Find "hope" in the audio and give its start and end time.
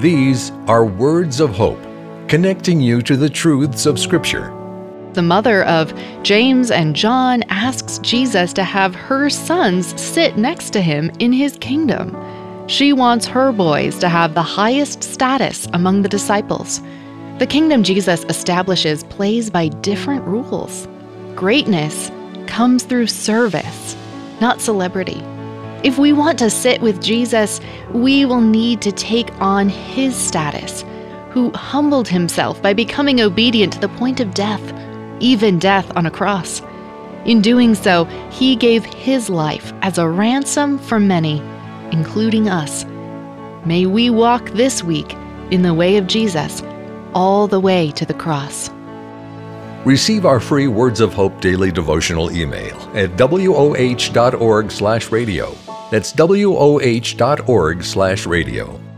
1.50-1.82, 51.14-51.40